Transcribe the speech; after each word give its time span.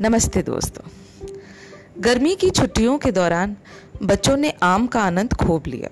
नमस्ते 0.00 0.42
दोस्तों। 0.42 0.88
गर्मी 2.02 2.34
की 2.34 2.50
छुट्टियों 2.50 2.98
के 2.98 3.12
दौरान 3.12 3.56
बच्चों 4.02 4.36
ने 4.36 4.50
आम 4.62 4.86
का 4.86 5.00
आनंद 5.02 5.32
खूब 5.32 5.62
लिया। 5.66 5.88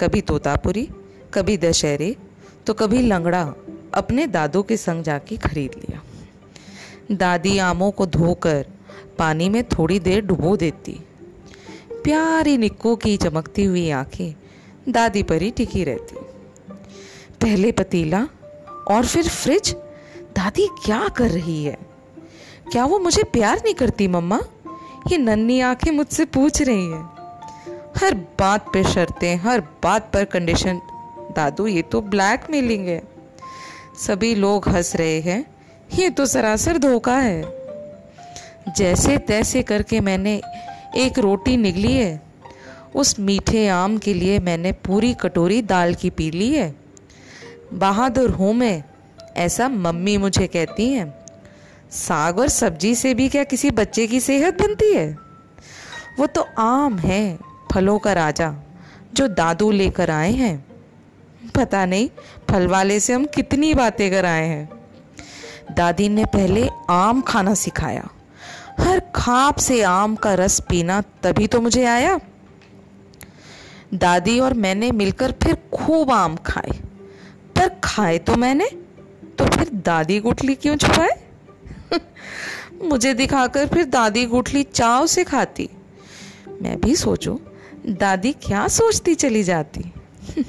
कभी 0.00 0.20
तोतापुरी, 0.20 0.88
कभी 1.34 1.56
दशहरे 1.56 2.16
तो 2.66 2.74
कभी 2.74 2.98
लंगड़ा 2.98 3.54
अपने 3.94 4.26
दादों 4.26 4.62
के 4.62 4.76
संग 4.76 5.02
जाके 5.02 5.36
खरीद 5.36 5.70
लिया। 5.74 6.02
दादी 7.12 7.58
आमों 7.58 7.90
को 7.90 8.06
धोकर 8.06 8.66
पानी 9.18 9.48
में 9.48 9.64
थोड़ी 9.64 10.00
देर 10.00 10.24
डुबो 10.24 10.56
देती। 10.56 11.00
प्यारी 11.92 12.58
निक्को 12.58 12.96
की 12.96 13.16
चमकती 13.16 13.64
हुई 13.64 13.90
आँखें 13.90 14.34
दादी 14.92 15.22
पर 15.22 15.42
ही 15.42 15.50
टिकी 15.50 15.84
रहती। 15.84 16.16
पहले 17.40 17.72
पतीला 17.72 18.28
और 18.90 19.06
फिर 19.06 19.28
फ्रिज। 19.28 19.74
दादी 20.36 20.68
क्या 20.84 21.08
कर 21.08 21.30
रही 21.30 21.64
है? 21.64 21.93
क्या 22.72 22.84
वो 22.84 22.98
मुझे 22.98 23.22
प्यार 23.22 23.58
नहीं 23.58 23.74
करती, 23.74 24.08
मम्मा? 24.08 24.40
ये 25.08 25.18
नन्ही 25.18 25.60
आँखें 25.60 25.92
मुझसे 25.92 26.24
पूछ 26.24 26.62
रही 26.62 26.86
हैं। 26.86 27.10
हर 27.98 28.14
बात 28.14 28.66
पे 28.72 28.84
शर्तें, 28.84 29.36
हर 29.36 29.60
बात 29.60 30.10
पर 30.12 30.24
कंडीशन 30.24 30.80
दादू, 31.36 31.66
ये 31.66 31.82
तो 31.82 32.00
ब्लैक 32.00 32.40
मेलिंग 32.50 32.86
है। 32.86 33.02
सभी 34.06 34.34
लोग 34.34 34.68
हंस 34.68 34.96
रहे 34.96 35.20
हैं। 35.20 35.54
ये 35.94 36.10
तो 36.10 36.26
सरासर 36.26 36.78
धोखा 36.78 37.18
है। 37.18 37.42
जैसे 38.76 39.18
तैसे 39.18 39.62
करके 39.62 40.00
मैंने 40.00 40.40
एक 40.96 41.18
रोटी 41.18 41.56
निगली 41.56 41.92
है। 41.92 42.22
उस 42.94 43.20
मीठे 43.20 43.68
आम 43.68 43.98
के 43.98 44.14
लिए 44.14 44.38
मैंने 44.38 44.72
पूरी 44.72 45.14
कटोरी 45.14 45.62
दाल 45.62 45.94
की 45.94 46.10
पी 46.10 46.30
ली 46.30 46.52
है। 46.52 46.74
बहादुर 47.72 48.30
हूँ 48.30 48.54
मैं, 48.54 48.84
ऐसा 49.36 49.68
मम्मी 49.68 50.16
मुझे 50.16 50.46
कहती 50.46 50.88
हैं। 50.88 51.23
साग 51.94 52.38
और 52.38 52.48
सब्ज़ी 52.48 52.94
से 52.94 53.14
भी 53.14 53.28
क्या 53.28 53.44
किसी 53.44 53.70
बच्चे 53.70 54.06
की 54.06 54.20
सेहत 54.20 54.62
बनती 54.62 54.92
है? 54.92 55.18
वो 56.18 56.26
तो 56.26 56.46
आम 56.58 56.98
है, 56.98 57.38
फलों 57.72 57.98
का 57.98 58.12
राजा, 58.12 58.54
जो 59.14 59.28
दादू 59.28 59.70
लेकर 59.70 60.10
आए 60.10 60.32
हैं। 60.32 60.66
पता 61.54 61.86
नहीं, 61.86 62.10
फल 62.50 62.66
वाले 62.66 63.00
से 63.00 63.12
हम 63.12 63.24
कितनी 63.24 63.74
बातें 63.74 64.10
कर 64.10 64.24
आए 64.24 64.46
हैं। 64.46 64.70
दादी 65.74 66.08
ने 66.08 66.24
पहले 66.24 66.68
आम 66.90 67.20
खाना 67.20 67.54
सिखाया। 67.54 68.08
हर 68.80 69.02
खाप 69.14 69.56
से 69.56 69.82
आम 69.82 70.16
का 70.16 70.34
रस 70.34 70.60
पीना 70.60 71.00
तभी 71.00 71.46
तो 71.46 71.60
मुझे 71.60 71.84
आया। 71.84 72.20
दादी 73.94 74.40
और 74.40 74.54
मैंने 74.54 74.90
मिलकर 74.90 75.32
फिर 75.32 75.54
खूब 75.54 76.10
आम 76.10 76.36
खाए। 76.36 76.70
पर 77.56 77.80
खाए 77.84 78.18
तो 78.18 78.36
मैंने 78.36 78.66
तो 79.38 79.46
फिर 79.46 79.70
दादी 79.74 80.20
गुठली 80.20 80.54
क्यों 80.54 80.76
छुपाए? 80.76 81.23
मुझे 82.82 83.14
दिखाकर 83.14 83.68
फिर 83.68 83.84
दादी 83.84 84.26
गुठली 84.26 84.62
चाव 84.62 85.06
से 85.06 85.24
खाती। 85.24 85.70
मैं 86.62 86.80
भी 86.80 86.96
सोचूं, 86.96 87.36
दादी 87.86 88.32
क्या 88.32 88.68
सोचती 88.68 89.14
चली 89.14 89.42
जाती? 89.42 89.92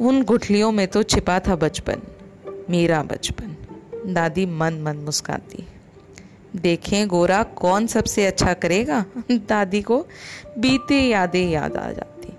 उन 0.00 0.22
गुठलियों 0.22 0.72
में 0.72 0.88
तो 0.88 1.02
छिपा 1.02 1.40
था 1.40 1.56
बचपन, 1.56 2.02
मेरा 2.70 3.02
बचपन। 3.02 3.56
दादी 4.06 4.46
मन 4.46 4.74
मन 4.74 4.96
मुस्काती। 4.96 5.66
देखें 6.56 7.08
गोरा 7.08 7.42
कौन 7.42 7.86
सबसे 7.86 8.26
अच्छा 8.26 8.54
करेगा? 8.54 9.04
दादी 9.30 9.82
को 9.82 10.06
बीते 10.58 11.00
यादें 11.00 11.50
याद 11.50 11.76
आ 11.76 11.92
जाती। 11.92 12.32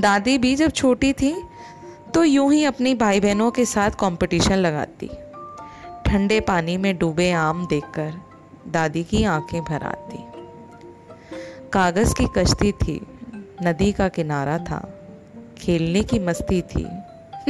दादी 0.00 0.38
भी 0.38 0.54
जब 0.54 0.70
छोटी 0.70 1.12
थी 1.12 1.42
तो 2.14 2.24
यूँ 2.24 2.52
ही 2.52 2.64
अपनी 2.64 2.94
भाई 2.94 3.20
बहनों 3.20 3.50
के 3.50 3.64
साथ 3.64 3.90
कंपटीशन 3.90 4.54
लगाती। 4.54 5.10
ठंडे 6.06 6.40
पानी 6.40 6.76
में 6.76 6.98
डूबे 6.98 7.32
आम 7.32 7.66
देखकर 7.66 8.12
दादी 8.68 9.04
की 9.04 9.24
आँखें 9.24 9.64
भर 9.64 9.82
आती। 9.82 10.18
कागज़ 11.72 12.14
की 12.14 12.26
कश्ती 12.36 12.72
थी, 12.72 13.06
नदी 13.62 13.92
का 13.92 14.08
किनारा 14.08 14.58
था, 14.58 14.98
खेलने 15.58 16.02
की 16.02 16.18
मस्ती 16.18 16.62
थी, 16.62 16.86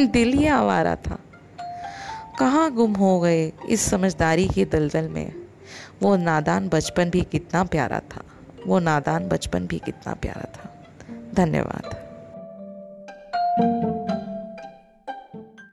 दिल 0.06 0.32
ही 0.32 0.46
आवारा 0.46 0.96
था। 0.96 1.18
कहाँ 2.38 2.70
गुम 2.70 2.92
हो 2.92 3.20
गए 3.20 3.52
इस 3.68 3.80
समझदारी 3.80 4.48
की 4.48 4.64
दलदल 4.64 5.08
में? 5.08 5.32
वो 6.02 6.16
नादान 6.16 6.68
बचपन 6.68 7.10
भी 7.10 7.20
कितना 7.20 7.64
प्यारा 7.64 8.00
था, 8.00 8.22
वो 8.66 8.78
नादान 8.78 9.28
बचपन 9.28 9.66
भी 9.66 9.78
कितना 9.78 10.14
प्यारा 10.14 10.44
था। 10.56 10.86
धन्यवाद। 11.34 12.05